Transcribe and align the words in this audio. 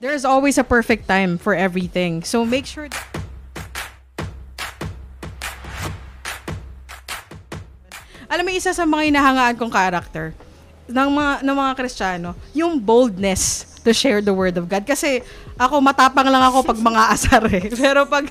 There's 0.00 0.24
always 0.24 0.58
a 0.58 0.64
perfect 0.64 1.08
time 1.10 1.38
for 1.38 1.54
everything. 1.58 2.22
So 2.22 2.46
make 2.46 2.66
sure 2.66 2.88
that 2.88 3.06
Alam 8.28 8.44
mo, 8.44 8.52
isa 8.52 8.76
sa 8.76 8.84
mga 8.84 9.08
inahangaan 9.08 9.56
kong 9.56 9.72
character 9.72 10.36
ng 10.84 11.08
mga, 11.10 11.32
ng 11.44 11.56
mga 11.56 11.72
Kristiyano, 11.74 12.30
yung 12.52 12.76
boldness 12.76 13.64
to 13.80 13.90
share 13.96 14.20
the 14.20 14.32
word 14.32 14.52
of 14.60 14.68
God. 14.68 14.84
Kasi 14.84 15.24
ako, 15.56 15.80
matapang 15.80 16.28
lang 16.28 16.44
ako 16.44 16.60
pag 16.60 16.76
mga 16.76 17.02
asar 17.08 17.42
eh. 17.48 17.72
Pero 17.88 18.04
pag, 18.04 18.28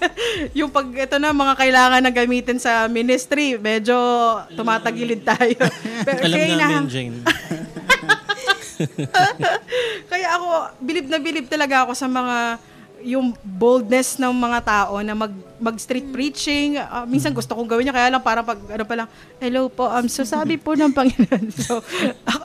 yung 0.53 0.69
pag, 0.69 0.85
ito 0.85 1.17
na, 1.17 1.33
mga 1.33 1.53
kailangan 1.57 2.01
na 2.05 2.13
gamitin 2.13 2.61
sa 2.61 2.85
ministry, 2.85 3.57
medyo 3.57 3.97
tumatagilid 4.53 5.25
tayo. 5.25 5.65
Pero, 6.05 6.21
Alam 6.29 6.37
namin, 6.37 6.55
inahang- 6.55 6.89
Jane. 6.89 7.17
Kaya 10.11 10.27
ako, 10.37 10.47
bilib 10.81 11.07
na 11.09 11.19
bilib 11.19 11.45
talaga 11.49 11.85
ako 11.85 11.93
sa 11.97 12.07
mga 12.07 12.59
yung 13.05 13.29
boldness 13.45 14.17
ng 14.17 14.33
mga 14.33 14.59
tao 14.65 14.97
na 15.05 15.13
mag 15.13 15.29
mag 15.61 15.77
street 15.77 16.09
preaching. 16.09 16.81
Ah, 16.81 17.05
minsan 17.05 17.33
gusto 17.33 17.53
kong 17.53 17.69
gawin 17.69 17.85
niya 17.85 17.93
kaya 17.93 18.09
lang 18.09 18.21
para 18.21 18.41
pag 18.41 18.57
ano 18.57 18.83
pa 18.85 18.95
lang, 18.97 19.07
hello 19.37 19.69
po, 19.69 19.85
um, 19.85 20.05
so 20.09 20.25
sabi 20.25 20.57
po 20.57 20.73
ng 20.73 20.93
Panginoon. 20.93 21.45
So, 21.67 21.81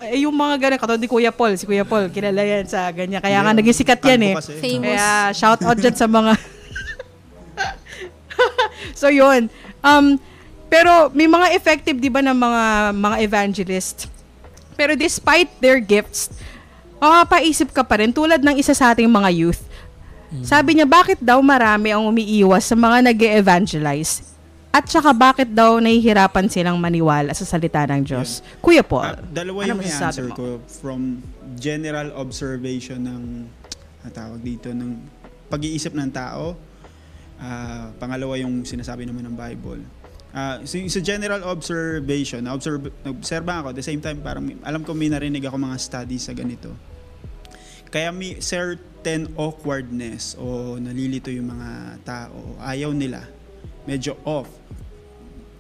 eh, 0.05 0.25
yung 0.25 0.37
mga 0.37 0.69
ganun, 0.69 0.81
katulad 0.81 1.01
ni 1.01 1.09
Kuya 1.09 1.33
Paul, 1.33 1.57
si 1.57 1.65
Kuya 1.65 1.89
Paul, 1.89 2.13
kilala 2.13 2.45
yan 2.45 2.69
sa 2.69 2.89
ganyan. 2.93 3.21
Kaya 3.21 3.41
nga 3.41 3.53
naging 3.57 3.77
sikat 3.77 4.01
yan 4.05 4.23
eh. 4.33 4.35
Kasi. 4.37 4.53
Famous. 4.61 4.97
Kaya 4.97 5.09
shout 5.33 5.61
out 5.65 5.79
dyan 5.79 5.97
sa 5.97 6.09
mga 6.09 6.33
So 9.01 9.09
yun. 9.09 9.49
Um 9.85 10.21
pero 10.73 11.13
may 11.13 11.29
mga 11.29 11.53
effective 11.53 12.01
'di 12.01 12.09
ba 12.09 12.25
ng 12.25 12.37
mga 12.37 12.63
mga 12.97 13.17
evangelist. 13.21 14.09
Pero 14.75 14.97
despite 14.97 15.49
their 15.61 15.79
gifts, 15.79 16.33
makapaisip 17.03 17.75
ka 17.75 17.83
pa 17.83 17.99
rin 18.01 18.15
tulad 18.15 18.41
ng 18.41 18.57
isa 18.57 18.73
sa 18.73 18.95
ating 18.95 19.11
mga 19.11 19.31
youth. 19.35 19.63
Sabi 20.41 20.81
niya 20.81 20.89
bakit 20.89 21.21
daw 21.21 21.37
marami 21.45 21.93
ang 21.93 22.09
umiiwas 22.09 22.65
sa 22.65 22.73
mga 22.73 23.13
nag 23.13 23.21
evangelize 23.21 24.25
At 24.73 24.89
saka 24.89 25.13
bakit 25.13 25.53
daw 25.53 25.77
nahihirapan 25.77 26.49
silang 26.49 26.81
maniwala 26.81 27.37
sa 27.37 27.45
salita 27.45 27.85
ng 27.85 28.09
Diyos? 28.09 28.41
Kuya 28.65 28.81
Paul. 28.81 29.13
Ah, 29.13 29.21
dalawa 29.21 29.69
ano 29.69 29.77
yung 29.77 29.85
answer 29.85 30.33
mo? 30.33 30.33
ko 30.33 30.47
from 30.65 31.21
general 31.61 32.09
observation 32.17 33.05
ng 33.05 33.23
ah, 34.01 34.09
tawag 34.09 34.41
dito 34.41 34.73
ng 34.73 34.97
pag-iisip 35.53 35.93
ng 35.93 36.09
tao. 36.09 36.57
Ah, 37.37 37.93
pangalawa 38.01 38.41
yung 38.41 38.65
sinasabi 38.65 39.05
naman 39.05 39.29
ng 39.29 39.37
Bible. 39.37 39.85
Ah, 40.33 40.65
so, 40.65 40.81
sa 40.89 41.01
general 41.05 41.45
observation, 41.45 42.49
observe, 42.49 42.89
observe 43.05 43.45
ako, 43.45 43.77
the 43.77 43.85
same 43.85 44.01
time, 44.01 44.25
parang 44.25 44.49
alam 44.65 44.81
ko 44.81 44.97
may 44.97 45.13
narinig 45.13 45.45
ako 45.45 45.61
mga 45.61 45.77
studies 45.77 46.25
sa 46.25 46.33
ganito. 46.33 46.73
Kaya 47.93 48.09
may 48.09 48.41
certain 48.41 49.29
awkwardness 49.37 50.33
o 50.41 50.81
nalilito 50.81 51.29
yung 51.29 51.53
mga 51.53 52.01
tao, 52.01 52.57
ayaw 52.65 52.97
nila, 52.97 53.29
medyo 53.85 54.17
off. 54.25 54.49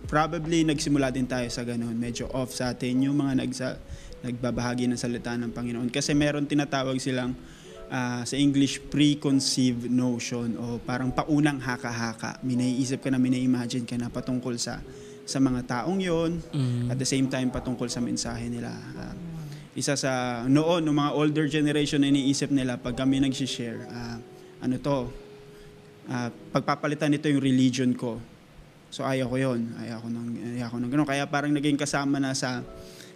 Probably 0.08 0.64
nagsimula 0.64 1.12
din 1.12 1.28
tayo 1.28 1.52
sa 1.52 1.68
ganun, 1.68 1.92
medyo 1.92 2.32
off 2.32 2.56
sa 2.56 2.72
atin 2.72 3.04
yung 3.04 3.20
mga 3.20 3.44
nagsa, 3.44 3.68
nagbabahagi 4.24 4.88
ng 4.88 4.96
salita 4.96 5.36
ng 5.36 5.52
Panginoon. 5.52 5.92
Kasi 5.92 6.16
meron 6.16 6.48
tinatawag 6.48 6.96
silang 6.96 7.36
ah, 7.92 8.24
sa 8.24 8.34
English 8.40 8.80
preconceived 8.88 9.92
notion 9.92 10.56
o 10.56 10.80
parang 10.80 11.12
paunang 11.12 11.60
haka-haka. 11.60 12.40
May 12.40 12.56
naiisip 12.56 13.04
ka 13.04 13.12
na, 13.12 13.20
may 13.20 13.28
na-imagine 13.28 13.84
ka 13.84 14.00
na 14.00 14.08
patungkol 14.08 14.56
sa 14.56 14.80
sa 15.22 15.38
mga 15.38 15.60
taong 15.68 16.00
yon 16.02 16.42
Mm. 16.50 16.90
at 16.90 16.98
the 16.98 17.06
same 17.06 17.30
time 17.30 17.52
patungkol 17.52 17.86
sa 17.86 18.02
mensahe 18.02 18.48
nila. 18.50 18.72
Ah, 18.96 19.14
isa 19.72 19.94
sa 19.94 20.42
noon, 20.48 20.84
ng 20.84 20.96
mga 20.96 21.10
older 21.14 21.46
generation 21.48 22.00
na 22.02 22.10
iniisip 22.10 22.50
nila 22.52 22.76
pag 22.76 22.96
kami 22.96 23.22
nag-share, 23.22 23.86
ah, 23.92 24.18
ano 24.64 24.74
to, 24.80 24.98
ah, 26.08 26.28
pagpapalitan 26.50 27.12
nito 27.12 27.28
yung 27.30 27.40
religion 27.44 27.92
ko. 27.94 28.18
So 28.92 29.08
ayaw 29.08 29.30
ko 29.32 29.36
yon 29.40 29.60
ayaw 29.80 30.04
ko 30.04 30.08
ng, 30.12 30.26
ayaw 30.60 30.68
ko 30.68 30.76
ng 30.80 30.90
ganun. 30.92 31.08
Kaya 31.08 31.24
parang 31.24 31.52
naging 31.54 31.80
kasama 31.80 32.20
na 32.20 32.36
sa 32.36 32.60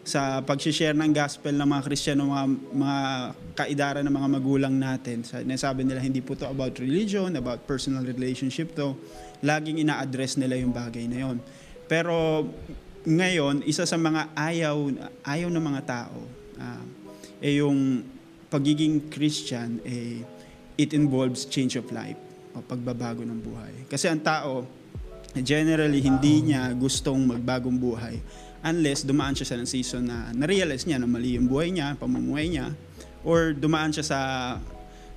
sa 0.07 0.39
pag-share 0.39 0.95
ng 0.95 1.11
gospel 1.11 1.51
ng 1.59 1.67
mga 1.67 1.83
Kristiyano, 1.83 2.31
mga, 2.31 2.47
mga 2.71 2.99
kaidara 3.59 4.01
ng 4.07 4.15
mga 4.15 4.29
magulang 4.39 4.71
natin. 4.71 5.27
Sa, 5.27 5.43
nasabi 5.43 5.83
nila, 5.83 5.99
hindi 5.99 6.23
po 6.23 6.39
to 6.39 6.47
about 6.47 6.79
religion, 6.79 7.35
about 7.35 7.67
personal 7.67 8.07
relationship 8.07 8.71
to. 8.79 8.95
Laging 9.43 9.83
ina-address 9.83 10.39
nila 10.39 10.63
yung 10.63 10.71
bagay 10.71 11.11
na 11.11 11.27
yon. 11.27 11.43
Pero 11.91 12.47
ngayon, 13.03 13.67
isa 13.67 13.83
sa 13.83 13.99
mga 13.99 14.31
ayaw, 14.39 14.95
ayaw 15.27 15.51
ng 15.51 15.65
mga 15.75 15.83
tao, 15.83 16.19
ah, 16.63 16.87
eh 17.43 17.59
yung 17.59 18.07
pagiging 18.47 19.11
Christian, 19.11 19.83
eh, 19.83 20.23
it 20.79 20.95
involves 20.95 21.51
change 21.51 21.75
of 21.75 21.91
life 21.91 22.19
o 22.55 22.63
pagbabago 22.63 23.27
ng 23.27 23.43
buhay. 23.43 23.75
Kasi 23.91 24.07
ang 24.07 24.23
tao, 24.23 24.63
generally, 25.35 25.99
hindi 25.99 26.55
niya 26.55 26.71
gustong 26.79 27.27
magbagong 27.27 27.75
buhay 27.75 28.46
unless 28.67 29.07
dumaan 29.07 29.39
siya 29.39 29.47
sa 29.47 29.63
season 29.63 30.11
na 30.11 30.35
na-realize 30.35 30.83
niya 30.91 30.99
na 30.99 31.07
mali 31.07 31.39
yung 31.39 31.47
buhay 31.47 31.71
niya, 31.71 31.95
pamumuhay 31.95 32.51
niya, 32.51 32.75
or 33.23 33.55
dumaan 33.55 33.95
siya 33.95 34.03
sa 34.03 34.19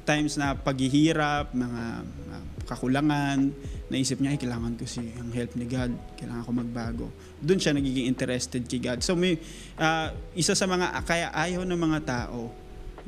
times 0.06 0.38
na 0.38 0.54
paghihirap, 0.54 1.54
mga 1.54 1.84
ah, 2.30 2.44
kakulangan, 2.70 3.50
naisip 3.90 4.22
niya, 4.22 4.38
ay, 4.38 4.40
kailangan 4.42 4.78
ko 4.78 4.86
si 4.86 5.02
ang 5.18 5.34
help 5.34 5.58
ni 5.58 5.66
God, 5.66 5.94
kailangan 6.18 6.44
ko 6.46 6.52
magbago. 6.54 7.08
Doon 7.42 7.58
siya 7.58 7.74
nagiging 7.74 8.06
interested 8.06 8.70
kay 8.70 8.78
God. 8.78 9.02
So 9.02 9.18
may 9.18 9.42
ah, 9.82 10.14
isa 10.38 10.54
sa 10.54 10.70
mga 10.70 10.94
kaya 11.06 11.34
ayaw 11.34 11.66
ng 11.66 11.80
mga 11.80 12.00
tao 12.06 12.54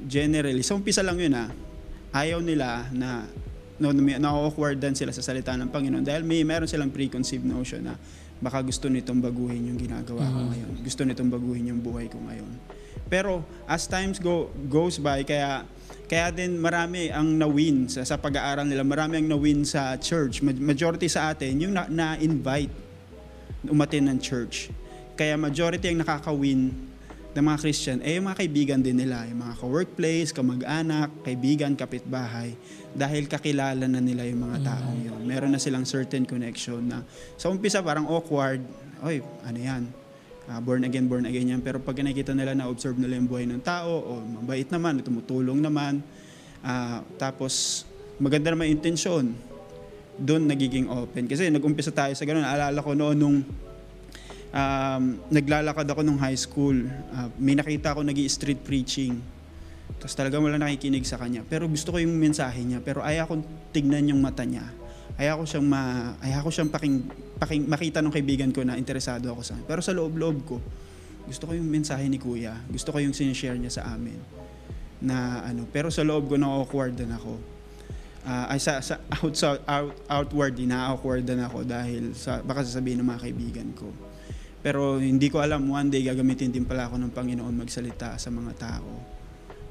generally, 0.02 0.66
sa 0.66 0.74
umpisa 0.74 1.06
lang 1.06 1.22
yun 1.22 1.38
ah, 1.38 1.50
ayaw 2.18 2.42
nila 2.42 2.90
na 2.94 3.30
no, 3.82 3.90
na-awkwardan 3.92 4.94
sila 4.94 5.10
sa 5.10 5.26
salita 5.26 5.58
ng 5.58 5.74
Panginoon 5.74 6.06
dahil 6.06 6.22
may 6.22 6.46
meron 6.46 6.70
silang 6.70 6.94
preconceived 6.94 7.44
notion 7.44 7.90
na 7.90 7.98
baka 8.38 8.62
gusto 8.62 8.86
nitong 8.90 9.22
baguhin 9.22 9.74
yung 9.74 9.80
ginagawa 9.82 10.22
ko 10.22 10.40
ngayon. 10.54 10.72
Gusto 10.86 11.02
nitong 11.06 11.30
baguhin 11.30 11.74
yung 11.74 11.82
buhay 11.82 12.06
ko 12.10 12.18
ngayon. 12.22 12.52
Pero 13.10 13.42
as 13.66 13.90
times 13.90 14.18
go 14.22 14.54
goes 14.70 15.02
by, 15.02 15.26
kaya 15.26 15.66
kaya 16.06 16.28
din 16.30 16.60
marami 16.60 17.08
ang 17.10 17.28
na-win 17.38 17.88
sa, 17.90 18.06
sa 18.06 18.18
pag-aaral 18.18 18.68
nila. 18.68 18.86
Marami 18.86 19.22
ang 19.22 19.28
na-win 19.28 19.64
sa 19.66 19.96
church. 19.98 20.44
Ma- 20.44 20.58
Majority 20.58 21.08
sa 21.08 21.32
atin, 21.32 21.56
yung 21.60 21.74
na- 21.74 21.88
na-invite 21.88 22.72
umatin 23.70 24.10
ng 24.10 24.18
church. 24.18 24.74
Kaya 25.14 25.38
majority 25.38 25.94
ang 25.94 26.02
nakaka-win 26.02 26.91
ng 27.32 27.44
mga 27.48 27.58
Christian, 27.64 27.98
eh 28.04 28.20
yung 28.20 28.28
mga 28.28 28.44
kaibigan 28.44 28.80
din 28.84 29.00
nila, 29.00 29.24
yung 29.28 29.40
mga 29.40 29.56
ka-workplace, 29.64 30.36
kamag-anak, 30.36 31.24
kaibigan, 31.24 31.80
kapitbahay, 31.80 32.56
dahil 32.92 33.32
kakilala 33.32 33.88
na 33.88 34.04
nila 34.04 34.28
yung 34.28 34.44
mga 34.44 34.58
taong 34.68 35.00
yun. 35.00 35.22
Meron 35.24 35.56
na 35.56 35.60
silang 35.60 35.88
certain 35.88 36.28
connection 36.28 36.84
na 36.84 37.08
sa 37.40 37.48
umpisa 37.48 37.80
parang 37.80 38.04
awkward, 38.04 38.60
oy, 39.00 39.24
ano 39.48 39.60
yan, 39.60 39.84
Ah, 40.52 40.60
born 40.60 40.84
again, 40.84 41.08
born 41.08 41.24
again 41.24 41.48
yan. 41.48 41.62
Pero 41.64 41.80
pag 41.80 41.96
nakikita 41.96 42.36
nila 42.36 42.52
na 42.52 42.68
observe 42.68 43.00
nila 43.00 43.16
yung 43.16 43.30
buhay 43.32 43.48
ng 43.48 43.64
tao, 43.64 44.04
o 44.04 44.12
mabait 44.20 44.68
naman, 44.68 45.00
tumutulong 45.00 45.64
naman, 45.64 46.04
ah, 46.60 47.00
tapos 47.16 47.86
maganda 48.20 48.52
naman 48.52 48.68
yung 48.68 48.84
intensyon, 48.84 49.26
doon 50.20 50.52
nagiging 50.52 50.92
open. 50.92 51.32
Kasi 51.32 51.48
nag-umpisa 51.48 51.96
tayo 51.96 52.12
sa 52.20 52.28
ganun. 52.28 52.44
Alala 52.44 52.84
ko 52.84 52.92
noon 52.92 53.16
nung 53.16 53.38
um, 54.52 55.04
naglalakad 55.32 55.88
ako 55.88 56.02
nung 56.04 56.20
high 56.20 56.38
school, 56.38 56.76
ah, 57.16 57.32
may 57.40 57.56
nakita 57.56 57.96
ako 57.96 58.04
nag 58.06 58.20
street 58.28 58.62
preaching. 58.62 59.20
Tapos 59.98 60.18
talaga 60.18 60.42
wala 60.42 60.58
nakikinig 60.58 61.06
sa 61.06 61.20
kanya. 61.20 61.46
Pero 61.46 61.70
gusto 61.70 61.94
ko 61.94 61.98
yung 62.02 62.18
mensahe 62.18 62.66
niya. 62.66 62.82
Pero 62.82 63.06
ayaw 63.06 63.30
kong 63.30 63.44
tignan 63.70 64.10
yung 64.10 64.18
mata 64.18 64.42
niya. 64.42 64.66
Ayaw 65.20 65.44
ko 65.44 65.46
siyang, 65.46 65.68
ma, 65.68 66.16
ayaw 66.24 66.42
ko 66.48 66.50
siyang 66.50 66.72
paking, 66.74 67.06
paking, 67.38 67.64
makita 67.70 68.02
ng 68.02 68.10
kaibigan 68.10 68.50
ko 68.50 68.66
na 68.66 68.80
interesado 68.80 69.30
ako 69.30 69.42
sa 69.46 69.54
Pero 69.68 69.84
sa 69.84 69.94
loob-loob 69.94 70.38
ko, 70.48 70.58
gusto 71.30 71.46
ko 71.46 71.54
yung 71.54 71.70
mensahe 71.70 72.10
ni 72.10 72.18
Kuya. 72.18 72.58
Gusto 72.66 72.90
ko 72.90 72.98
yung 72.98 73.14
sinishare 73.14 73.60
niya 73.62 73.78
sa 73.78 73.94
amin. 73.94 74.18
Na 75.06 75.46
ano, 75.46 75.70
pero 75.70 75.94
sa 75.94 76.02
loob 76.02 76.32
ko 76.32 76.36
na-awkward 76.42 76.98
din 76.98 77.14
ako. 77.14 77.38
Ah, 78.26 78.50
ay 78.50 78.58
sa, 78.58 78.82
sa 78.82 78.98
out, 79.22 79.34
out, 79.70 79.94
outwardly 80.10 80.66
na-awkward 80.66 81.22
din 81.26 81.42
ako 81.46 81.62
dahil 81.62 82.18
sa, 82.18 82.42
baka 82.42 82.66
sasabihin 82.66 83.06
ng 83.06 83.08
mga 83.14 83.22
kaibigan 83.22 83.70
ko. 83.78 83.94
Pero 84.62 85.02
hindi 85.02 85.28
ko 85.34 85.42
alam, 85.42 85.66
one 85.66 85.90
day 85.90 86.06
gagamitin 86.06 86.54
din 86.54 86.70
pala 86.70 86.86
ako 86.86 87.02
ng 87.02 87.12
Panginoon 87.12 87.54
magsalita 87.58 88.14
sa 88.22 88.30
mga 88.30 88.54
tao. 88.62 88.90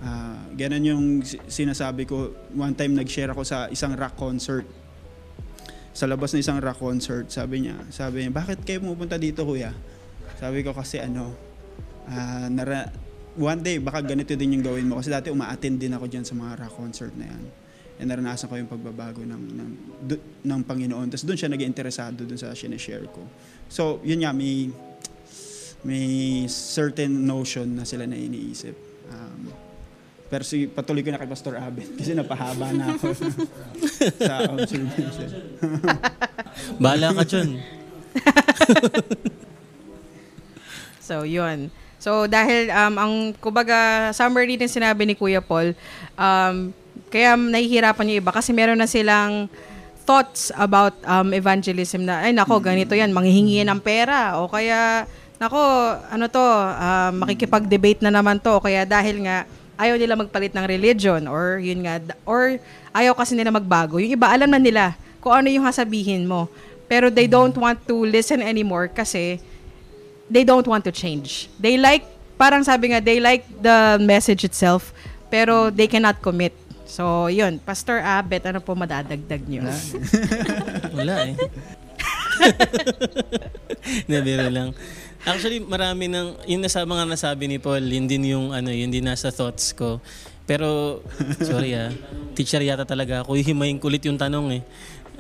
Ah, 0.03 0.43
ganun 0.59 0.83
yung 0.83 1.05
si- 1.23 1.39
sinasabi 1.47 2.11
ko. 2.11 2.35
One 2.59 2.75
time 2.75 2.99
nag-share 2.99 3.31
ako 3.31 3.43
sa 3.47 3.71
isang 3.71 3.95
rock 3.95 4.19
concert. 4.19 4.67
Sa 5.95 6.11
labas 6.11 6.35
ng 6.35 6.43
isang 6.43 6.59
rock 6.59 6.83
concert, 6.83 7.31
sabi 7.31 7.67
niya, 7.67 7.77
sabi 7.95 8.27
niya, 8.27 8.33
bakit 8.35 8.67
kayo 8.67 8.83
pumunta 8.83 9.21
dito 9.21 9.47
kuya? 9.47 9.71
Sabi 10.43 10.67
ko 10.67 10.75
kasi 10.75 10.99
ano, 10.99 11.37
ah, 12.11 12.51
nara, 12.51 12.91
one 13.39 13.61
day 13.63 13.79
baka 13.79 14.03
ganito 14.03 14.35
din 14.35 14.59
yung 14.59 14.65
gawin 14.65 14.91
mo. 14.91 14.99
Kasi 14.99 15.13
dati 15.13 15.31
uma-attend 15.31 15.79
din 15.79 15.95
ako 15.95 16.11
dyan 16.11 16.27
sa 16.27 16.35
mga 16.35 16.67
rock 16.67 16.75
concert 16.75 17.15
na 17.15 17.31
yan. 17.31 17.45
And 18.00 18.08
naranasan 18.08 18.49
ko 18.49 18.56
yung 18.56 18.70
pagbabago 18.70 19.20
ng, 19.20 19.43
ng, 19.61 19.70
du- 20.00 20.25
ng 20.41 20.61
Panginoon. 20.64 21.12
Tapos 21.12 21.29
doon 21.29 21.37
siya 21.37 21.52
naging 21.52 21.69
interesado 21.69 22.25
doon 22.25 22.41
sa 22.41 22.56
sinishare 22.56 23.05
ko. 23.12 23.20
So, 23.69 24.00
yun 24.00 24.25
nga, 24.25 24.32
may, 24.32 24.73
may 25.85 26.08
certain 26.49 27.12
notion 27.29 27.76
na 27.76 27.85
sila 27.85 28.08
na 28.08 28.17
iniisip. 28.17 28.73
Um, 29.12 29.52
Pero 30.31 30.47
si, 30.47 30.70
patuloy 30.70 31.02
ko 31.02 31.11
na 31.11 31.19
kay 31.19 31.26
Pastor 31.26 31.58
Abet 31.58 31.91
kasi 31.99 32.14
napahaba 32.14 32.70
na 32.70 32.94
ako 32.94 33.11
sa 34.23 34.46
observation. 34.49 35.31
Bahala 36.82 37.11
ka 37.20 37.25
dyan. 37.26 37.58
So, 41.03 41.26
yun. 41.26 41.75
So, 41.99 42.31
dahil 42.31 42.70
um, 42.70 42.94
ang, 42.96 43.12
kumbaga, 43.43 44.08
summary 44.14 44.55
din 44.55 44.70
sinabi 44.70 45.05
ni 45.05 45.19
Kuya 45.19 45.43
Paul, 45.43 45.75
um, 46.14 46.70
kaya 47.08 47.38
nahihirapan 47.38 48.12
yung 48.12 48.20
iba 48.20 48.32
kasi 48.35 48.52
meron 48.52 48.76
na 48.76 48.91
silang 48.91 49.49
thoughts 50.05 50.50
about 50.58 50.97
um, 51.06 51.31
evangelism 51.31 52.02
na, 52.02 52.26
ay 52.26 52.35
nako, 52.35 52.58
ganito 52.58 52.93
yan, 52.99 53.14
manghihingi 53.14 53.62
ng 53.62 53.79
pera. 53.79 54.43
O 54.43 54.50
kaya, 54.50 55.06
nako, 55.38 55.61
ano 56.11 56.26
to, 56.26 56.43
um, 56.43 57.12
makikipag-debate 57.23 58.02
na 58.02 58.11
naman 58.11 58.43
to. 58.43 58.58
O 58.58 58.64
kaya 58.64 58.82
dahil 58.82 59.23
nga, 59.23 59.47
ayaw 59.79 59.97
nila 59.97 60.19
magpalit 60.19 60.52
ng 60.52 60.67
religion 60.67 61.25
or 61.31 61.62
yun 61.62 61.87
nga, 61.87 62.02
or 62.26 62.58
ayaw 62.93 63.14
kasi 63.14 63.38
nila 63.38 63.55
magbago. 63.55 64.03
Yung 64.03 64.12
iba, 64.19 64.29
alam 64.29 64.50
na 64.50 64.58
nila 64.58 64.99
kung 65.23 65.31
ano 65.32 65.46
yung 65.46 65.64
sasabihin 65.64 66.26
mo. 66.26 66.50
Pero 66.91 67.06
they 67.06 67.31
don't 67.31 67.55
want 67.55 67.79
to 67.87 68.03
listen 68.03 68.43
anymore 68.43 68.91
kasi 68.91 69.38
they 70.26 70.43
don't 70.43 70.67
want 70.67 70.82
to 70.82 70.91
change. 70.91 71.46
They 71.62 71.79
like, 71.79 72.03
parang 72.35 72.67
sabi 72.67 72.91
nga, 72.91 72.99
they 72.99 73.23
like 73.23 73.46
the 73.62 73.94
message 74.03 74.43
itself, 74.43 74.91
pero 75.31 75.70
they 75.70 75.87
cannot 75.87 76.19
commit. 76.19 76.50
So, 76.91 77.31
yun. 77.31 77.63
Pastor 77.63 78.03
Abet, 78.03 78.43
ano 78.43 78.59
po 78.59 78.75
madadagdag 78.75 79.47
nyo? 79.47 79.63
Wala 80.91 81.31
eh. 81.31 81.35
Nabiro 84.11 84.49
lang. 84.51 84.71
Actually, 85.23 85.61
marami 85.61 86.09
ng, 86.09 86.49
yun 86.49 86.61
na 86.65 86.71
sa 86.73 86.83
mga 86.83 87.05
nasabi 87.05 87.45
ni 87.45 87.61
Paul, 87.61 87.85
yun 87.85 88.09
din 88.09 88.33
yung, 88.33 88.57
ano, 88.57 88.73
yun 88.73 88.89
din 88.89 89.05
nasa 89.05 89.29
thoughts 89.29 89.77
ko. 89.77 90.01
Pero, 90.49 90.99
sorry 91.39 91.77
ah, 91.77 91.93
teacher 92.35 92.59
yata 92.65 92.83
talaga 92.83 93.23
ako. 93.23 93.37
Hihimayin 93.39 93.79
kulit 93.79 94.03
yung 94.09 94.19
tanong 94.19 94.59
eh. 94.59 94.63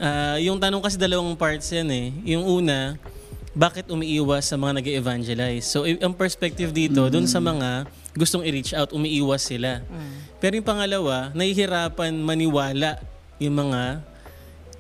Ah, 0.00 0.40
yung 0.40 0.56
tanong 0.56 0.80
kasi 0.80 0.96
dalawang 0.96 1.36
parts 1.36 1.70
yan 1.70 1.86
eh. 1.92 2.06
Yung 2.34 2.48
una, 2.48 2.96
bakit 3.52 3.86
umiiwas 3.92 4.48
sa 4.48 4.56
mga 4.56 4.80
nag 4.80 4.86
evangelize 4.88 5.66
So, 5.68 5.84
i- 5.84 6.00
ang 6.00 6.16
perspective 6.16 6.72
dito, 6.72 7.06
dun 7.12 7.28
sa 7.28 7.38
mga 7.38 7.84
gustong 8.14 8.42
i-reach 8.42 8.74
out, 8.74 8.90
umiiwas 8.90 9.46
sila. 9.46 9.84
Pero 10.42 10.58
yung 10.58 10.66
pangalawa, 10.66 11.30
nahihirapan 11.36 12.16
maniwala 12.16 12.98
yung 13.38 13.56
mga 13.56 14.02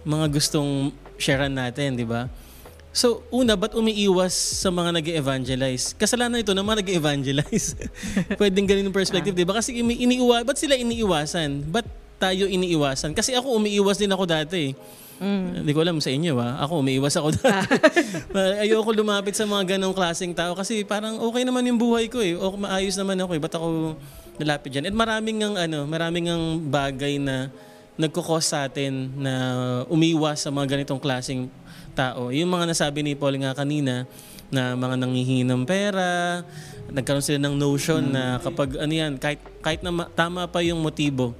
mga 0.02 0.26
gustong 0.32 0.90
sharean 1.20 1.52
natin, 1.52 1.94
di 1.94 2.08
ba? 2.08 2.26
So, 2.90 3.22
una, 3.30 3.54
ba't 3.54 3.70
umiiwas 3.78 4.34
sa 4.34 4.66
mga 4.66 4.90
nag 4.98 5.06
evangelize 5.06 5.94
Kasalanan 5.94 6.42
ito 6.42 6.50
ng 6.50 6.66
mga 6.66 6.82
nag 6.82 6.90
evangelize 6.90 7.78
Pwedeng 8.40 8.66
ganun 8.66 8.90
yung 8.90 8.96
perspective, 8.96 9.30
di 9.30 9.46
ba? 9.46 9.54
Kasi 9.54 9.78
imi- 9.78 10.02
iniiwa, 10.02 10.42
ba't 10.42 10.58
sila 10.58 10.74
iniiwasan? 10.74 11.70
Ba't 11.70 11.86
tayo 12.20 12.44
iniiwasan? 12.44 13.16
Kasi 13.16 13.32
ako 13.32 13.56
umiiwas 13.56 13.96
din 13.96 14.12
ako 14.12 14.28
dati. 14.28 14.76
Hindi 15.20 15.72
ko 15.76 15.84
alam 15.84 16.00
sa 16.00 16.08
inyo 16.08 16.32
ha. 16.40 16.60
Ako 16.64 16.80
umiiwas 16.80 17.16
ako 17.16 17.28
dati. 17.36 17.76
Ayoko 18.64 18.92
lumapit 18.92 19.36
sa 19.36 19.44
mga 19.44 19.76
ganong 19.76 19.96
klaseng 19.96 20.32
tao 20.32 20.52
kasi 20.56 20.84
parang 20.84 21.16
okay 21.20 21.44
naman 21.44 21.64
yung 21.64 21.80
buhay 21.80 22.08
ko 22.08 22.20
eh. 22.20 22.36
O 22.36 22.56
maayos 22.56 22.96
naman 22.96 23.20
ako 23.20 23.32
eh. 23.36 23.40
Ba't 23.40 23.54
ako 23.56 23.96
nalapit 24.40 24.72
dyan? 24.72 24.88
At 24.88 24.96
maraming 24.96 25.44
ang 25.44 25.54
ano, 25.56 25.84
maraming 25.84 26.32
ang 26.32 26.60
bagay 26.72 27.20
na 27.20 27.52
nagkukos 28.00 28.48
sa 28.48 28.64
atin 28.64 29.12
na 29.20 29.32
umiwas 29.92 30.40
sa 30.40 30.48
mga 30.48 30.76
ganitong 30.76 31.00
klaseng 31.00 31.52
tao. 31.92 32.32
Yung 32.32 32.48
mga 32.48 32.72
nasabi 32.72 33.04
ni 33.04 33.12
Paul 33.12 33.36
nga 33.44 33.52
kanina 33.52 34.08
na 34.48 34.72
mga 34.72 35.04
nanghihingi 35.04 35.44
ng 35.44 35.68
pera, 35.68 36.40
nagkaroon 36.88 37.20
sila 37.20 37.38
ng 37.44 37.54
notion 37.60 38.02
na 38.02 38.40
kapag 38.40 38.80
ano 38.80 38.88
yan, 38.88 39.20
kahit, 39.20 39.38
kahit 39.60 39.80
na 39.84 39.92
ma- 39.92 40.10
tama 40.10 40.48
pa 40.48 40.64
yung 40.64 40.80
motibo, 40.80 41.36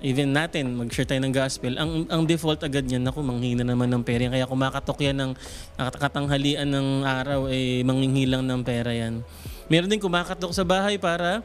even 0.00 0.32
natin, 0.32 0.76
mag-share 0.76 1.04
tayo 1.04 1.20
ng 1.20 1.32
gospel, 1.32 1.76
ang, 1.76 2.08
ang 2.08 2.24
default 2.24 2.64
agad 2.64 2.88
niyan, 2.88 3.04
naku, 3.04 3.20
manghina 3.20 3.64
naman 3.64 3.92
ng 3.92 4.02
pera. 4.04 4.32
Kaya 4.32 4.48
kumakatok 4.48 4.98
yan 5.04 5.16
ng 5.20 5.32
katanghalian 5.76 6.68
ng 6.68 6.88
araw, 7.04 7.52
eh, 7.52 7.84
manghingi 7.84 8.24
lang 8.24 8.48
ng 8.48 8.60
pera 8.64 8.92
yan. 8.92 9.20
Meron 9.70 9.92
din 9.92 10.02
kumakatok 10.02 10.50
sa 10.50 10.64
bahay 10.66 10.98
para 10.98 11.44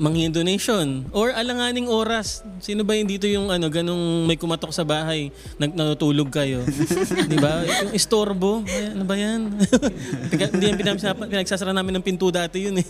manghingi 0.00 0.32
donation 0.32 1.04
or 1.12 1.28
alanganing 1.28 1.84
oras. 1.84 2.40
Sino 2.64 2.88
ba 2.88 2.96
yung 2.96 3.04
dito 3.04 3.28
yung 3.28 3.52
ano 3.52 3.68
ganung 3.68 4.24
may 4.24 4.40
kumatok 4.40 4.72
sa 4.72 4.80
bahay, 4.80 5.28
nag 5.60 5.76
natutulog 5.76 6.32
kayo. 6.32 6.64
'Di 7.28 7.36
ba? 7.36 7.60
Yung 7.84 7.92
istorbo, 7.92 8.64
ay, 8.64 8.96
ano 8.96 9.04
ba 9.04 9.14
'yan? 9.20 9.60
Hindi 10.56 10.64
yan 10.72 10.76
pinag- 10.80 11.04
pinagsasara 11.04 11.76
namin 11.76 12.00
ng 12.00 12.04
pinto 12.04 12.32
dati 12.32 12.64
yun 12.64 12.80
eh. 12.80 12.88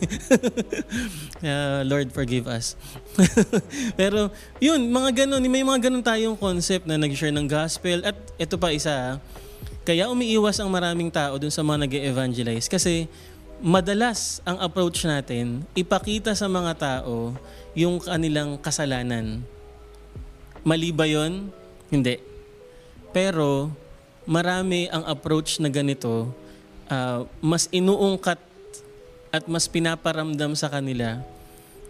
Kaya, 1.43 1.83
Lord 1.83 2.15
forgive 2.15 2.47
us. 2.47 2.79
Pero 3.99 4.31
yun, 4.63 4.79
mga 4.87 5.27
ganun, 5.27 5.43
may 5.51 5.67
mga 5.67 5.91
ganun 5.91 6.07
tayong 6.07 6.39
concept 6.39 6.87
na 6.87 6.95
nag-share 6.95 7.35
ng 7.35 7.51
gospel 7.51 8.07
at 8.07 8.15
ito 8.39 8.55
pa 8.55 8.71
isa. 8.71 8.95
ah. 8.95 9.15
Kaya 9.83 10.07
umiiwas 10.07 10.61
ang 10.63 10.71
maraming 10.71 11.11
tao 11.11 11.41
dun 11.41 11.51
sa 11.51 11.67
mga 11.67 11.89
nag 11.89 11.93
evangelize 12.15 12.71
kasi 12.71 13.11
madalas 13.61 14.41
ang 14.49 14.57
approach 14.61 15.05
natin, 15.05 15.65
ipakita 15.77 16.33
sa 16.33 16.49
mga 16.49 16.73
tao 16.77 17.37
yung 17.77 18.01
kanilang 18.01 18.57
kasalanan. 18.57 19.45
Mali 20.65 20.91
ba 20.93 21.05
yun? 21.05 21.53
Hindi. 21.93 22.21
Pero 23.13 23.73
marami 24.25 24.89
ang 24.89 25.05
approach 25.05 25.61
na 25.61 25.69
ganito, 25.69 26.33
ah, 26.89 27.25
mas 27.45 27.69
inuungkat 27.73 28.41
at 29.31 29.45
mas 29.47 29.71
pinaparamdam 29.71 30.57
sa 30.59 30.67
kanila 30.67 31.23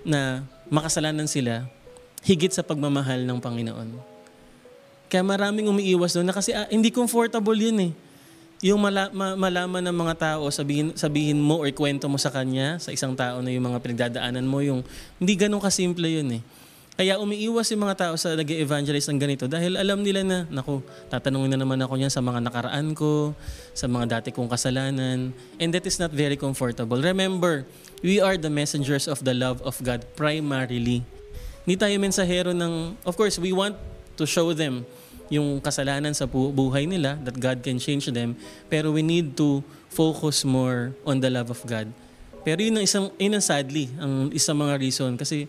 na 0.05 0.44
makasalanan 0.69 1.26
sila 1.26 1.64
higit 2.20 2.52
sa 2.52 2.61
pagmamahal 2.61 3.25
ng 3.25 3.38
Panginoon. 3.40 3.88
Kaya 5.11 5.25
maraming 5.25 5.66
umiiwas 5.66 6.14
doon 6.14 6.28
na 6.28 6.37
kasi 6.37 6.52
ah, 6.52 6.69
hindi 6.69 6.93
comfortable 6.93 7.56
yun 7.56 7.90
eh 7.90 7.93
yung 8.60 8.76
mala- 8.76 9.12
ma- 9.12 9.36
malaman 9.36 9.80
ng 9.88 9.96
mga 9.96 10.14
tao, 10.20 10.52
sabihin, 10.52 10.92
sabihin 10.92 11.40
mo 11.40 11.64
or 11.64 11.68
kwento 11.72 12.04
mo 12.12 12.20
sa 12.20 12.28
kanya, 12.28 12.76
sa 12.76 12.92
isang 12.92 13.16
tao 13.16 13.40
na 13.40 13.48
yung 13.48 13.72
mga 13.72 13.80
pinagdadaanan 13.80 14.44
mo, 14.44 14.60
yung 14.60 14.84
hindi 15.16 15.32
ganun 15.32 15.64
kasimple 15.64 16.04
yun 16.04 16.28
eh. 16.40 16.42
Kaya 17.00 17.16
umiiwas 17.16 17.72
yung 17.72 17.88
mga 17.88 17.96
tao 17.96 18.14
sa 18.20 18.36
nag 18.36 18.44
evangelize 18.44 19.08
ng 19.08 19.16
ganito 19.16 19.48
dahil 19.48 19.80
alam 19.80 20.04
nila 20.04 20.20
na, 20.20 20.38
naku, 20.52 20.84
tatanungin 21.08 21.56
na 21.56 21.64
naman 21.64 21.80
ako 21.80 21.96
niyan 21.96 22.12
sa 22.12 22.20
mga 22.20 22.44
nakaraan 22.44 22.92
ko, 22.92 23.32
sa 23.72 23.88
mga 23.88 24.20
dati 24.20 24.28
kong 24.36 24.52
kasalanan, 24.52 25.32
and 25.56 25.70
that 25.72 25.88
is 25.88 25.96
not 25.96 26.12
very 26.12 26.36
comfortable. 26.36 27.00
Remember, 27.00 27.64
we 28.04 28.20
are 28.20 28.36
the 28.36 28.52
messengers 28.52 29.08
of 29.08 29.24
the 29.24 29.32
love 29.32 29.64
of 29.64 29.80
God 29.80 30.04
primarily. 30.12 31.00
Hindi 31.64 31.76
tayo 31.80 31.96
mensahero 31.96 32.52
ng, 32.52 33.00
of 33.08 33.16
course, 33.16 33.40
we 33.40 33.56
want 33.56 33.80
to 34.20 34.28
show 34.28 34.52
them 34.52 34.85
yung 35.30 35.62
kasalanan 35.62 36.12
sa 36.12 36.26
bu- 36.26 36.50
buhay 36.50 36.84
nila, 36.90 37.16
that 37.22 37.38
God 37.38 37.62
can 37.62 37.78
change 37.78 38.10
them. 38.10 38.34
Pero 38.66 38.90
we 38.90 39.00
need 39.00 39.38
to 39.38 39.62
focus 39.88 40.42
more 40.42 40.92
on 41.06 41.22
the 41.22 41.30
love 41.30 41.49
of 41.49 41.62
God. 41.64 41.88
Pero 42.42 42.58
yun 42.60 42.76
ang 42.76 42.84
isang, 42.84 43.06
yun 43.16 43.38
ang 43.38 43.44
sadly, 43.44 43.87
ang 43.96 44.28
isang 44.34 44.58
mga 44.58 44.75
reason. 44.82 45.14
Kasi 45.14 45.46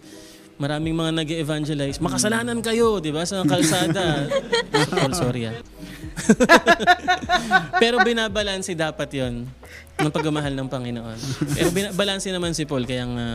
maraming 0.62 0.94
mga 0.94 1.12
nag 1.18 1.30
evangelize 1.34 1.98
makasalanan 1.98 2.62
kayo, 2.62 3.02
di 3.02 3.10
ba, 3.10 3.26
sa 3.26 3.42
kalsada. 3.42 4.30
oh, 5.02 5.12
sorry 5.18 5.50
ah. 5.50 5.58
Pero 7.82 7.98
binabalanse 8.06 8.78
dapat 8.78 9.10
yon 9.18 9.50
ng 9.98 10.12
pagmamahal 10.14 10.54
ng 10.54 10.70
Panginoon. 10.70 11.18
Pero 11.58 11.70
binabalanse 11.74 12.30
naman 12.30 12.54
si 12.54 12.70
Paul, 12.70 12.86
kaya 12.86 13.10
nga, 13.10 13.28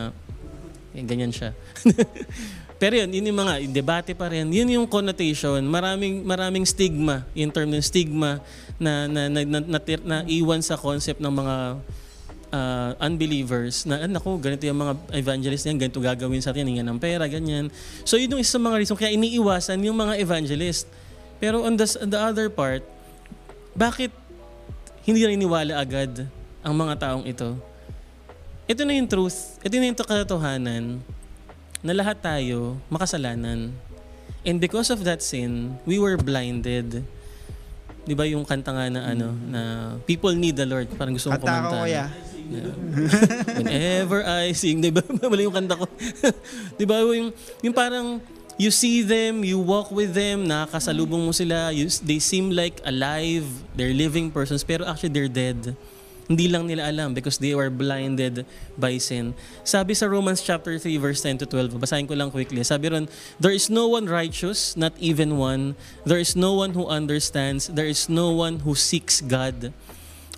eh, 0.95 1.03
ganyan 1.03 1.35
siya. 1.35 1.51
Pero 2.77 2.93
yun, 2.93 3.09
yun 3.09 3.33
yung 3.33 3.39
mga 3.41 3.53
yung 3.65 3.73
debate 3.73 4.13
pa 4.13 4.29
rin. 4.29 4.45
Yun 4.53 4.69
yung 4.69 4.85
connotation. 4.85 5.65
Maraming 5.65 6.21
maraming 6.21 6.61
stigma, 6.61 7.25
in 7.33 7.49
term 7.49 7.73
ng 7.73 7.81
stigma 7.81 8.37
na 8.77 9.09
na 9.09 9.21
na, 9.25 9.39
na, 9.41 9.59
na, 9.65 9.79
na 9.81 10.17
iwan 10.29 10.61
sa 10.61 10.77
concept 10.77 11.17
ng 11.17 11.33
mga 11.33 11.55
uh, 12.53 12.91
unbelievers 13.01 13.83
na 13.89 14.05
ah, 14.05 14.09
naku, 14.09 14.37
ganito 14.37 14.61
yung 14.69 14.77
mga 14.77 14.93
evangelists 15.17 15.65
yan, 15.65 15.81
ganito 15.81 15.97
gagawin 15.97 16.37
sa 16.37 16.53
atin, 16.53 16.69
ng 16.69 16.99
pera, 17.01 17.25
ganyan. 17.25 17.73
So 18.05 18.15
yun 18.15 18.37
yung 18.37 18.41
isa 18.45 18.57
sa 18.57 18.61
mga 18.61 18.77
reason 18.77 18.93
kaya 18.93 19.11
iniiwasan 19.17 19.81
yung 19.81 19.97
mga 19.97 20.21
evangelist. 20.21 20.85
Pero 21.41 21.65
on 21.65 21.73
the, 21.77 21.85
on 22.01 22.09
the 22.13 22.19
other 22.21 22.47
part, 22.49 22.85
bakit 23.73 24.13
hindi 25.01 25.25
naniniwala 25.25 25.77
agad 25.77 26.29
ang 26.61 26.73
mga 26.77 26.93
taong 26.97 27.25
ito? 27.25 27.57
Ito 28.67 28.83
na 28.83 28.93
yung 28.99 29.07
truth. 29.07 29.61
Ito 29.63 29.73
na 29.79 29.85
yung 29.87 29.97
katotohanan 29.97 30.83
na 31.85 31.93
lahat 31.93 32.21
tayo 32.21 32.77
makasalanan. 32.89 33.73
And 34.47 34.57
because 34.63 34.89
of 34.89 35.03
that 35.03 35.19
sin, 35.21 35.75
we 35.83 35.99
were 35.99 36.15
blinded. 36.15 37.03
'Di 38.07 38.13
ba 38.15 38.23
yung 38.23 38.47
kanta 38.47 38.71
nga 38.71 38.87
na 38.87 39.01
ano 39.11 39.35
na 39.35 39.61
people 40.07 40.31
need 40.31 40.55
the 40.55 40.63
Lord, 40.63 40.87
parang 40.95 41.13
gusto 41.13 41.27
kong 41.27 41.43
Kanta 41.43 41.51
kumanta. 41.51 41.67
ko 41.67 41.83
kuya. 41.83 42.05
Yeah. 42.47 42.71
Whenever 43.59 44.23
I 44.23 44.55
sing, 44.55 44.79
'di 44.79 44.95
ba? 44.95 45.03
Mali 45.31 45.43
yung 45.43 45.55
kanta 45.55 45.75
ko. 45.75 45.85
'Di 46.79 46.85
ba 46.87 47.03
yung 47.03 47.35
yung 47.59 47.75
parang 47.75 48.23
you 48.57 48.71
see 48.73 49.05
them, 49.05 49.45
you 49.45 49.59
walk 49.61 49.93
with 49.93 50.17
them, 50.17 50.49
nakakasalubong 50.49 51.21
mo 51.21 51.31
sila, 51.31 51.69
you, 51.69 51.85
they 52.01 52.17
seem 52.17 52.49
like 52.49 52.81
alive, 52.89 53.45
they're 53.77 53.93
living 53.93 54.33
persons, 54.33 54.65
pero 54.65 54.81
actually 54.81 55.13
they're 55.13 55.29
dead. 55.29 55.77
Hindi 56.27 56.51
lang 56.51 56.67
nila 56.67 56.91
alam 56.91 57.15
because 57.15 57.39
they 57.39 57.55
were 57.55 57.71
blinded 57.71 58.43
by 58.75 58.99
sin. 58.99 59.31
Sabi 59.63 59.95
sa 59.95 60.11
Romans 60.11 60.43
chapter 60.43 60.75
3 60.75 60.99
verse 60.99 61.23
10 61.23 61.43
to 61.43 61.45
12, 61.47 61.79
basahin 61.79 62.03
ko 62.03 62.19
lang 62.19 62.27
quickly. 62.31 62.59
Sabi 62.67 62.91
ron, 62.91 63.07
there 63.39 63.55
is 63.55 63.71
no 63.71 63.87
one 63.87 64.11
righteous, 64.11 64.75
not 64.75 64.91
even 64.99 65.39
one. 65.39 65.79
There 66.03 66.19
is 66.19 66.35
no 66.35 66.51
one 66.51 66.75
who 66.75 66.83
understands. 66.83 67.71
There 67.71 67.87
is 67.87 68.11
no 68.11 68.35
one 68.35 68.67
who 68.67 68.75
seeks 68.75 69.23
God. 69.23 69.71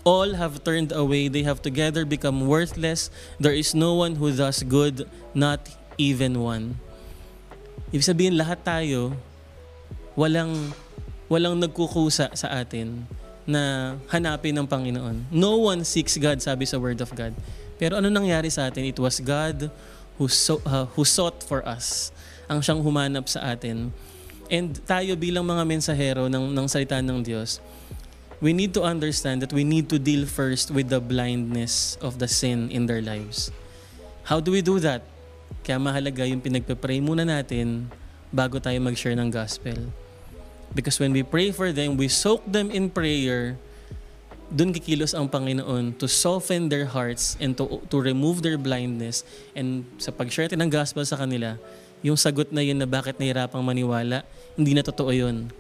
All 0.06 0.38
have 0.38 0.62
turned 0.64 0.94
away. 0.94 1.28
They 1.28 1.42
have 1.44 1.66
together 1.66 2.06
become 2.06 2.46
worthless. 2.46 3.10
There 3.42 3.54
is 3.54 3.74
no 3.74 3.98
one 3.98 4.22
who 4.22 4.30
does 4.30 4.62
good, 4.62 5.10
not 5.34 5.74
even 5.98 6.38
one. 6.40 6.78
Ibig 7.90 8.06
sabihin 8.06 8.38
lahat 8.38 8.62
tayo 8.62 9.18
walang 10.14 10.54
walang 11.26 11.58
nagkukusa 11.58 12.30
sa 12.38 12.48
atin 12.54 13.10
na 13.50 13.98
hanapin 14.14 14.54
ng 14.54 14.70
Panginoon. 14.70 15.26
No 15.34 15.58
one 15.66 15.82
seeks 15.82 16.22
God, 16.22 16.38
sabi 16.38 16.70
sa 16.70 16.78
Word 16.78 17.02
of 17.02 17.10
God. 17.18 17.34
Pero 17.82 17.98
ano 17.98 18.14
nangyari 18.14 18.54
sa 18.54 18.70
atin? 18.70 18.86
It 18.86 19.02
was 19.02 19.18
God 19.18 19.74
who, 20.22 20.30
so, 20.30 20.62
uh, 20.70 20.86
who 20.94 21.02
sought 21.02 21.42
for 21.42 21.66
us. 21.66 22.14
Ang 22.46 22.62
siyang 22.62 22.86
humanap 22.86 23.26
sa 23.26 23.58
atin. 23.58 23.90
And 24.54 24.78
tayo 24.86 25.18
bilang 25.18 25.50
mga 25.50 25.66
mensahero 25.66 26.30
ng, 26.30 26.54
ng 26.54 26.68
salita 26.70 27.02
ng 27.02 27.26
Diyos, 27.26 27.58
we 28.38 28.54
need 28.54 28.74
to 28.78 28.86
understand 28.86 29.42
that 29.42 29.54
we 29.54 29.66
need 29.66 29.90
to 29.90 29.98
deal 29.98 30.30
first 30.30 30.70
with 30.70 30.94
the 30.94 31.02
blindness 31.02 31.98
of 32.06 32.22
the 32.22 32.30
sin 32.30 32.70
in 32.70 32.86
their 32.86 33.02
lives. 33.02 33.50
How 34.30 34.38
do 34.38 34.54
we 34.54 34.62
do 34.62 34.78
that? 34.86 35.02
Kaya 35.66 35.82
mahalaga 35.82 36.22
yung 36.26 36.42
pinagpe-pray 36.42 37.02
muna 37.02 37.26
natin 37.26 37.90
bago 38.30 38.62
tayo 38.62 38.78
mag-share 38.78 39.18
ng 39.18 39.30
gospel. 39.34 39.90
Because 40.74 41.00
when 41.02 41.14
we 41.14 41.24
pray 41.24 41.50
for 41.52 41.72
them, 41.74 41.98
we 41.98 42.08
soak 42.08 42.46
them 42.46 42.70
in 42.70 42.90
prayer, 42.90 43.58
dun 44.50 44.74
kikilos 44.74 45.14
ang 45.14 45.30
Panginoon 45.30 45.98
to 45.98 46.10
soften 46.10 46.70
their 46.70 46.86
hearts 46.86 47.38
and 47.38 47.54
to, 47.58 47.82
to 47.90 48.02
remove 48.02 48.42
their 48.42 48.58
blindness. 48.58 49.26
And 49.54 49.86
sa 50.02 50.10
pag-share 50.10 50.50
ng 50.50 50.70
gospel 50.70 51.06
sa 51.06 51.18
kanila, 51.18 51.58
yung 52.02 52.18
sagot 52.18 52.50
na 52.50 52.62
yun 52.62 52.78
na 52.78 52.90
bakit 52.90 53.18
nahirapang 53.22 53.62
maniwala, 53.62 54.26
hindi 54.58 54.74
na 54.74 54.82
totoo 54.82 55.14
yun. 55.14 55.54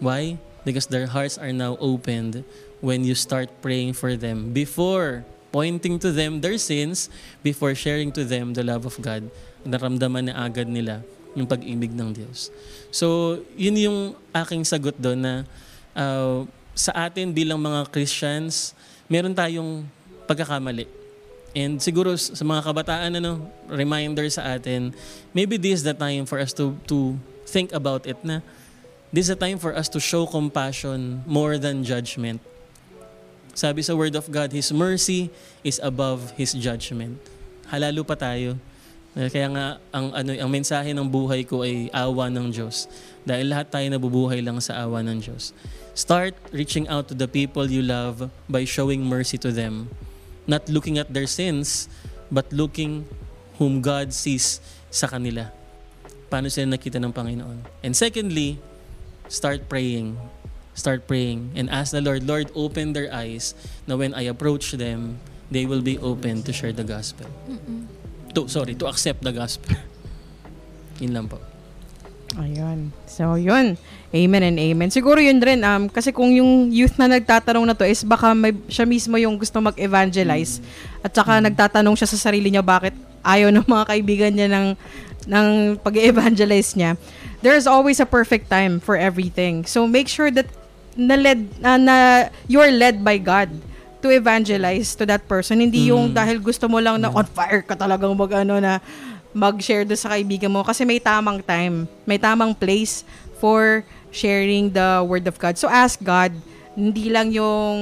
Why? 0.00 0.36
Because 0.64 0.88
their 0.88 1.06
hearts 1.08 1.36
are 1.36 1.52
now 1.52 1.76
opened 1.80 2.44
when 2.80 3.04
you 3.04 3.16
start 3.16 3.48
praying 3.64 3.96
for 3.96 4.16
them. 4.16 4.52
Before 4.52 5.24
pointing 5.52 5.96
to 6.04 6.12
them 6.12 6.44
their 6.44 6.60
sins, 6.60 7.08
before 7.40 7.72
sharing 7.72 8.12
to 8.12 8.24
them 8.24 8.52
the 8.52 8.64
love 8.64 8.84
of 8.84 9.00
God, 9.00 9.32
naramdaman 9.64 10.28
na 10.28 10.36
agad 10.36 10.68
nila 10.68 11.00
yung 11.36 11.44
pag-ibig 11.44 11.92
ng 11.92 12.16
Diyos. 12.16 12.48
So, 12.88 13.38
yun 13.54 13.76
yung 13.76 13.98
aking 14.32 14.64
sagot 14.64 14.96
doon 14.96 15.20
na 15.20 15.34
uh, 15.92 16.48
sa 16.72 16.92
atin 17.06 17.30
bilang 17.30 17.60
mga 17.60 17.92
Christians, 17.92 18.72
meron 19.06 19.36
tayong 19.36 19.84
pagkakamali. 20.24 20.88
And 21.56 21.80
siguro 21.80 22.12
sa 22.16 22.44
mga 22.44 22.68
kabataan, 22.68 23.16
ano, 23.16 23.48
reminder 23.68 24.28
sa 24.28 24.56
atin, 24.56 24.92
maybe 25.32 25.56
this 25.56 25.80
is 25.80 25.84
the 25.84 25.96
time 25.96 26.28
for 26.28 26.36
us 26.36 26.52
to, 26.56 26.76
to 26.84 27.16
think 27.48 27.72
about 27.72 28.04
it 28.04 28.20
na 28.20 28.44
this 29.08 29.28
is 29.28 29.32
the 29.32 29.40
time 29.40 29.56
for 29.56 29.72
us 29.72 29.88
to 29.88 29.96
show 29.96 30.28
compassion 30.28 31.24
more 31.24 31.56
than 31.56 31.80
judgment. 31.80 32.44
Sabi 33.56 33.80
sa 33.80 33.96
Word 33.96 34.12
of 34.20 34.28
God, 34.28 34.52
His 34.52 34.68
mercy 34.68 35.32
is 35.64 35.80
above 35.80 36.36
His 36.36 36.52
judgment. 36.52 37.16
Halalo 37.72 38.04
pa 38.04 38.20
tayo. 38.20 38.60
Eh, 39.16 39.32
Kaya 39.32 39.48
nga 39.48 39.66
ang 39.96 40.12
ano 40.12 40.28
ang 40.36 40.50
mensahe 40.52 40.92
ng 40.92 41.08
buhay 41.08 41.48
ko 41.48 41.64
ay 41.64 41.88
awa 41.88 42.28
ng 42.28 42.52
Diyos. 42.52 42.84
Dahil 43.24 43.48
lahat 43.48 43.72
tayo 43.72 43.88
nabubuhay 43.88 44.44
lang 44.44 44.60
sa 44.60 44.84
awa 44.84 45.00
ng 45.00 45.24
Diyos. 45.24 45.56
Start 45.96 46.36
reaching 46.52 46.84
out 46.92 47.08
to 47.08 47.16
the 47.16 47.24
people 47.24 47.64
you 47.64 47.80
love 47.80 48.28
by 48.44 48.68
showing 48.68 49.00
mercy 49.00 49.40
to 49.40 49.48
them. 49.48 49.88
Not 50.44 50.68
looking 50.68 51.00
at 51.00 51.16
their 51.16 51.24
sins, 51.24 51.88
but 52.28 52.44
looking 52.52 53.08
whom 53.56 53.80
God 53.80 54.12
sees 54.12 54.60
sa 54.92 55.08
kanila. 55.08 55.48
Paano 56.28 56.52
sila 56.52 56.76
nakita 56.76 57.00
ng 57.00 57.16
Panginoon. 57.16 57.64
And 57.80 57.96
secondly, 57.96 58.60
start 59.32 59.64
praying. 59.72 60.20
Start 60.76 61.08
praying 61.08 61.56
and 61.56 61.72
ask 61.72 61.96
the 61.96 62.04
Lord, 62.04 62.28
Lord, 62.28 62.52
open 62.52 62.92
their 62.92 63.08
eyes 63.08 63.56
na 63.88 63.96
when 63.96 64.12
I 64.12 64.28
approach 64.28 64.76
them, 64.76 65.24
they 65.48 65.64
will 65.64 65.80
be 65.80 65.96
open 65.96 66.44
to 66.44 66.52
share 66.52 66.76
the 66.76 66.84
gospel. 66.84 67.24
To, 68.36 68.44
sorry, 68.46 68.76
to 68.76 68.84
accept 68.84 69.24
the 69.24 69.32
gospel. 69.32 69.72
Yun 71.02 71.12
lang 71.16 71.26
po. 71.26 71.40
Ayun. 72.36 72.92
So, 73.08 73.40
yun. 73.40 73.80
Amen 74.12 74.42
and 74.44 74.58
amen. 74.60 74.92
Siguro 74.92 75.16
yun 75.16 75.40
rin, 75.40 75.64
um, 75.64 75.88
kasi 75.88 76.12
kung 76.12 76.28
yung 76.36 76.68
youth 76.68 77.00
na 77.00 77.08
nagtatanong 77.08 77.64
na 77.64 77.72
to 77.72 77.88
is 77.88 78.04
baka 78.04 78.36
may, 78.36 78.52
siya 78.68 78.84
mismo 78.84 79.16
yung 79.16 79.40
gusto 79.40 79.56
mag-evangelize 79.62 80.60
at 81.00 81.16
saka 81.16 81.40
nagtatanong 81.40 81.96
siya 81.96 82.08
sa 82.10 82.28
sarili 82.28 82.52
niya 82.52 82.60
bakit 82.60 82.92
ayaw 83.24 83.48
ng 83.54 83.64
mga 83.64 83.84
kaibigan 83.88 84.32
niya 84.36 84.48
ng, 84.52 84.66
ng 85.24 85.46
pag-evangelize 85.80 86.76
niya. 86.76 87.00
There 87.40 87.56
is 87.56 87.64
always 87.64 88.04
a 88.04 88.08
perfect 88.08 88.52
time 88.52 88.84
for 88.84 89.00
everything. 89.00 89.64
So, 89.64 89.88
make 89.88 90.10
sure 90.10 90.28
that 90.34 90.50
na 90.96 91.16
led 91.16 91.40
na, 91.60 91.76
na 91.76 91.96
you're 92.48 92.72
led 92.72 93.04
by 93.04 93.16
God 93.20 93.52
to 94.06 94.14
evangelize 94.14 94.94
to 94.94 95.02
that 95.02 95.26
person. 95.26 95.58
Hindi 95.58 95.90
yung 95.90 96.14
dahil 96.14 96.38
gusto 96.38 96.70
mo 96.70 96.78
lang 96.78 97.02
na 97.02 97.10
on 97.10 97.26
fire 97.26 97.66
ka 97.66 97.74
talagang 97.74 98.14
mag 98.14 98.30
ano 98.30 98.62
na 98.62 98.78
mag-share 99.34 99.84
doon 99.84 99.98
sa 99.98 100.14
kaibigan 100.14 100.48
mo. 100.48 100.62
Kasi 100.62 100.86
may 100.86 101.02
tamang 101.02 101.42
time 101.42 101.90
may 102.06 102.16
tamang 102.16 102.54
place 102.54 103.02
for 103.42 103.82
sharing 104.14 104.70
the 104.70 105.02
word 105.02 105.26
of 105.26 105.34
God. 105.36 105.58
So 105.58 105.66
ask 105.66 105.98
God. 105.98 106.30
Hindi 106.76 107.08
lang 107.08 107.32
yung 107.32 107.80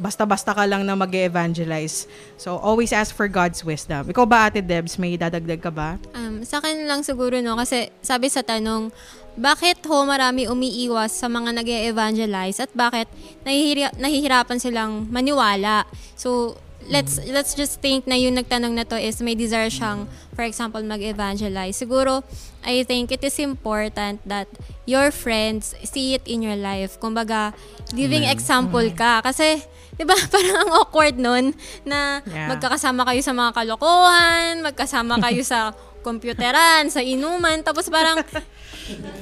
basta-basta 0.00 0.56
ka 0.56 0.64
lang 0.64 0.80
na 0.88 0.96
mag-evangelize 0.96 2.08
so 2.40 2.56
always 2.56 2.88
ask 2.88 3.12
for 3.12 3.28
God's 3.28 3.60
wisdom. 3.60 4.08
Ikaw 4.08 4.24
ba 4.24 4.48
ate 4.48 4.64
Debs 4.64 4.96
may 4.96 5.20
dadagdag 5.20 5.60
ka 5.60 5.68
ba? 5.68 6.00
Um, 6.16 6.40
sa 6.40 6.56
akin 6.56 6.88
lang 6.88 7.04
siguro, 7.04 7.44
no, 7.44 7.52
kasi 7.60 7.92
sabi 8.00 8.32
sa 8.32 8.40
tanong, 8.40 8.88
bakit 9.34 9.82
ho 9.86 10.06
marami 10.06 10.46
umiiwas 10.46 11.10
sa 11.10 11.26
mga 11.26 11.50
nag 11.54 11.68
evangelize 11.68 12.62
at 12.62 12.70
bakit 12.72 13.10
nahihira- 13.42 13.94
nahihirapan 13.98 14.58
silang 14.58 15.06
maniwala? 15.10 15.84
So, 16.14 16.54
let's 16.88 17.16
let's 17.32 17.56
just 17.56 17.80
think 17.80 18.04
na 18.04 18.12
yung 18.14 18.36
nagtanong 18.36 18.76
na 18.76 18.84
to 18.84 18.96
is 18.96 19.18
may 19.24 19.32
desire 19.34 19.72
siyang, 19.72 20.04
for 20.36 20.44
example, 20.44 20.84
mag-evangelize. 20.84 21.74
Siguro, 21.74 22.22
I 22.64 22.84
think 22.84 23.12
it 23.12 23.24
is 23.24 23.36
important 23.40 24.20
that 24.28 24.48
your 24.84 25.08
friends 25.10 25.72
see 25.84 26.12
it 26.14 26.24
in 26.24 26.44
your 26.44 26.56
life. 26.56 27.00
Kumbaga, 27.00 27.52
giving 27.92 28.24
example 28.24 28.84
ka. 28.92 29.20
Kasi, 29.24 29.64
di 29.98 30.04
ba, 30.04 30.16
parang 30.28 30.56
ang 30.66 30.70
awkward 30.74 31.16
nun 31.16 31.54
na 31.84 32.20
Yeah. 32.24 32.50
magkakasama 32.50 33.06
kayo 33.06 33.20
sa 33.22 33.32
mga 33.32 33.50
kalokohan, 33.54 34.60
magkasama 34.60 35.16
kayo 35.22 35.42
sa 35.42 35.72
computeran, 36.04 36.92
sa 36.92 37.00
inuman, 37.00 37.64
tapos 37.64 37.88
parang, 37.88 38.20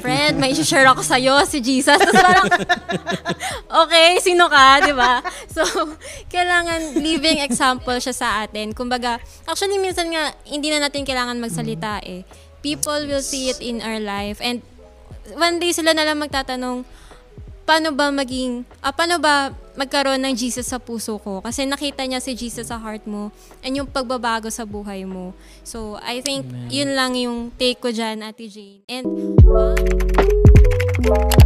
Fred, 0.02 0.34
may 0.34 0.50
share 0.58 0.90
ako 0.90 1.06
sa'yo, 1.06 1.38
si 1.46 1.62
Jesus. 1.62 1.94
Tapos 1.94 2.18
parang, 2.18 2.50
okay, 3.86 4.18
sino 4.18 4.50
ka, 4.50 4.82
di 4.82 4.90
ba? 4.90 5.22
So, 5.46 5.62
kailangan 6.26 6.98
living 6.98 7.38
example 7.38 7.94
siya 8.02 8.10
sa 8.10 8.28
atin. 8.42 8.74
Kumbaga, 8.74 9.22
actually, 9.46 9.78
minsan 9.78 10.10
nga, 10.10 10.34
hindi 10.50 10.74
na 10.74 10.82
natin 10.82 11.06
kailangan 11.06 11.38
magsalita 11.38 12.02
eh. 12.02 12.26
People 12.58 13.06
will 13.06 13.22
see 13.22 13.46
it 13.54 13.62
in 13.62 13.78
our 13.78 14.02
life. 14.02 14.42
And 14.42 14.66
one 15.38 15.62
day 15.62 15.70
sila 15.70 15.94
na 15.94 16.02
lang 16.02 16.18
magtatanong, 16.18 16.82
paano 17.62 17.94
ba 17.94 18.10
maging, 18.10 18.66
ah, 18.82 18.90
paano 18.90 19.22
ba 19.22 19.54
magkaroon 19.74 20.20
ng 20.20 20.34
Jesus 20.36 20.68
sa 20.68 20.78
puso 20.78 21.16
ko. 21.20 21.40
Kasi 21.40 21.64
nakita 21.64 22.04
niya 22.04 22.20
si 22.20 22.36
Jesus 22.36 22.68
sa 22.68 22.78
heart 22.78 23.04
mo 23.08 23.32
and 23.64 23.76
yung 23.76 23.88
pagbabago 23.88 24.52
sa 24.52 24.68
buhay 24.68 25.04
mo. 25.08 25.32
So, 25.64 25.96
I 26.00 26.20
think 26.20 26.48
Amen. 26.48 26.68
yun 26.68 26.90
lang 26.92 27.12
yung 27.16 27.52
take 27.56 27.80
ko 27.80 27.88
dyan, 27.88 28.20
Ate 28.20 28.46
Jane. 28.48 28.84
And, 28.88 29.06
wow. 31.02 31.41